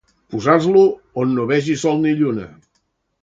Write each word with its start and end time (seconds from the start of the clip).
Posar-lo 0.35 0.81
on 1.23 1.35
no 1.39 1.45
vegi 1.51 1.77
sol 1.83 2.01
ni 2.07 2.13
lluna. 2.23 2.47